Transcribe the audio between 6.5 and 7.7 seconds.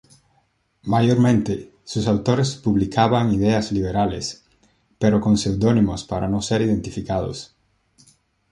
identificados.